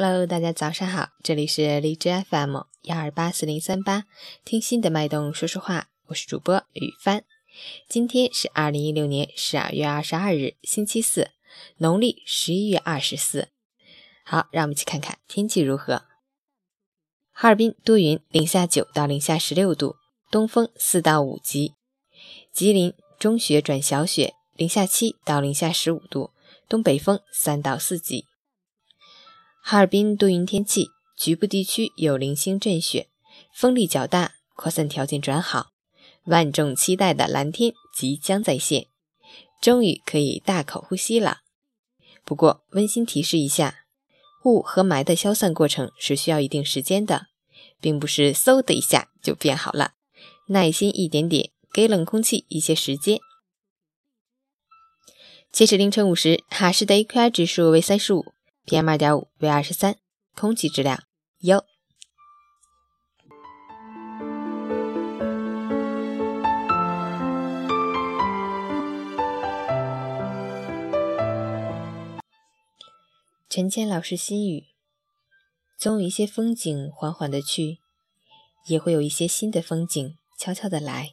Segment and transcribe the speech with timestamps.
[0.00, 4.04] Hello，大家早上好，这里是荔枝 FM 幺二八四零三八，
[4.44, 7.24] 听心的脉动说说话，我是主播雨帆。
[7.88, 11.32] 今天是二零一六年十二月二十二日，星期四，
[11.78, 13.48] 农历十一月二十四。
[14.24, 16.04] 好，让我们一起看看天气如何。
[17.32, 19.96] 哈尔滨多云，零下九到零下十六度，
[20.30, 21.74] 东风四到五级。
[22.52, 26.30] 吉林中雪转小雪，零下七到零下十五度，
[26.68, 28.26] 东北风三到四级。
[29.70, 33.10] 哈尔滨多云天气，局部地区有零星阵雪，
[33.52, 35.72] 风力较大，扩散条件转好，
[36.24, 38.86] 万众期待的蓝天即将再现，
[39.60, 41.40] 终于可以大口呼吸了。
[42.24, 43.84] 不过温馨提示一下，
[44.46, 47.26] 雾和霾的消散过程是需要一定时间的，
[47.78, 49.92] 并不是嗖的一下就变好了，
[50.46, 53.20] 耐心一点点，给冷空气一些时间。
[55.52, 58.32] 截止凌晨五时，哈市的 AQI 指数为三十五。
[58.68, 59.96] PM 二点五为二十三，
[60.34, 61.04] 空气质量
[61.38, 61.64] 优。
[73.48, 74.66] 陈谦老师心语：
[75.78, 77.78] 总有一些风景缓缓的去，
[78.66, 81.12] 也会有一些新的风景悄悄的来。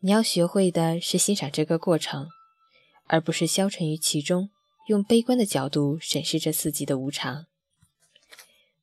[0.00, 2.26] 你要学会的是欣赏这个过程，
[3.06, 4.50] 而不是消沉于其中。
[4.88, 7.44] 用悲观的角度审视着四季的无常，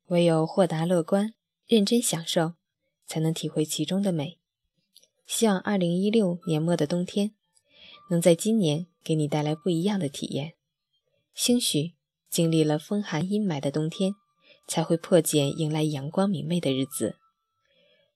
[0.05, 1.33] 唯有豁达乐观、
[1.65, 2.53] 认真享受，
[3.07, 4.37] 才能体会其中的美。
[5.25, 7.33] 希望二零一六年末的冬天，
[8.11, 10.53] 能在今年给你带来不一样的体验。
[11.33, 11.93] 兴许
[12.29, 14.13] 经历了风寒阴霾的冬天，
[14.67, 17.15] 才会破茧迎来阳光明媚的日子。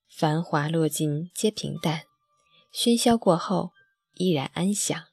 [0.08, 2.03] 繁华落尽皆平淡，
[2.72, 3.72] 喧嚣过后
[4.14, 5.09] 依然安详。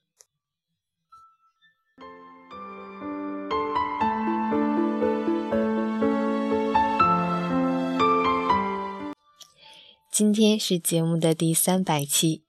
[10.17, 12.43] 今天是节目的第三百期，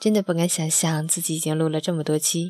[0.00, 2.48] 真的不敢想象自己已经录了这么多期。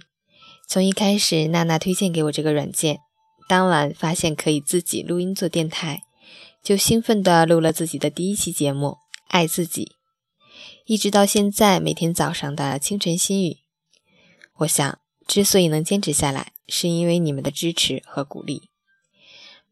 [0.68, 3.00] 从一开始娜娜推荐给我这个软件，
[3.48, 6.02] 当晚发现可以自己录音做电台，
[6.62, 8.86] 就兴奋地录了自己的第一期节目
[9.26, 9.84] 《爱自己》，
[10.86, 13.56] 一直到现在每天早上的清晨心语。
[14.58, 18.70] 我想，之所以能坚持下来，是因为你们的支持和鼓励。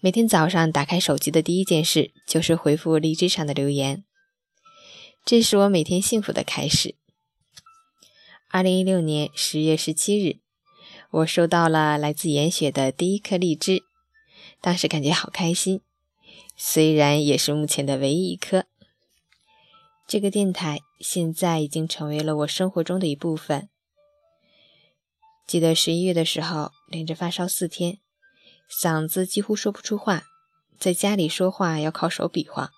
[0.00, 4.02] 每天早上打开手机的第一件事，就是回复荔枝上的留言。
[5.26, 6.96] 这是我每天幸福的开始。
[8.50, 10.36] 二零一六年十月十七日，
[11.10, 13.82] 我收到了来自严雪的第一颗荔枝，
[14.60, 15.80] 当时感觉好开心，
[16.58, 18.66] 虽然也是目前的唯一一颗。
[20.06, 23.70] 这个电台现在已经成为了我生活中的一部分。
[25.46, 27.98] 记得十一月的时候，连着发烧四天，
[28.70, 30.24] 嗓子几乎说不出话，
[30.78, 32.72] 在家里说话要靠手比划。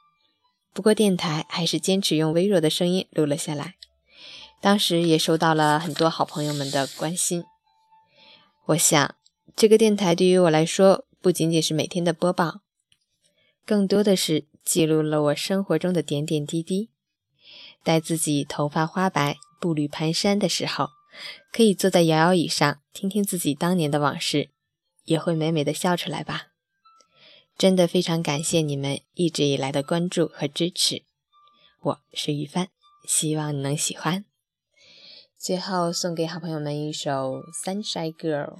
[0.76, 3.76] 不过电台还是坚持用微弱的声音录了下来，
[4.60, 7.44] 当时也收到了很多好朋友们的关心。
[8.66, 9.14] 我想，
[9.56, 12.60] 这个电台对于我来说，不仅仅是每天的播报，
[13.64, 16.90] 更多的是记录了我生活中的点点滴滴。
[17.82, 20.90] 待自己头发花白、步履蹒跚的时候，
[21.50, 24.50] 可以坐在摇摇椅上，听听自己当年的往事，
[25.06, 26.48] 也会美美的笑出来吧。
[27.58, 31.04] 真的非常感谢你们一直以来的关注和支持。
[31.80, 32.68] 我是于帆
[33.08, 34.26] 希望你能喜欢。
[35.38, 38.58] 最后送给好朋友们一首 sunshine girl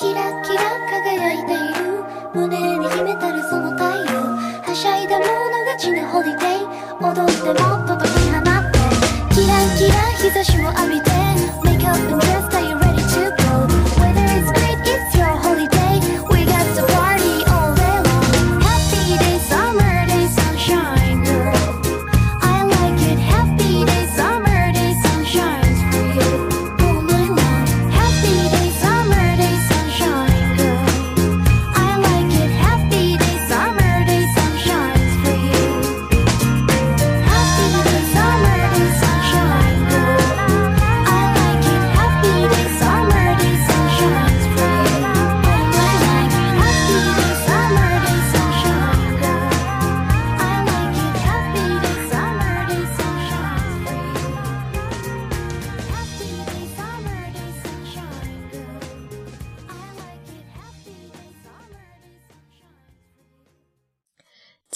[0.00, 2.02] キラキラ輝いている
[2.32, 4.32] 胸に秘めたるその太陽
[4.64, 6.70] はしゃいだ者勝ちなホリデー。
[7.04, 8.78] 踊ってもっと解き放って
[9.34, 11.09] キラキラ日差しを浴びて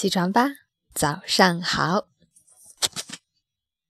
[0.05, 0.51] 起床吧，
[0.93, 2.14] 早上好。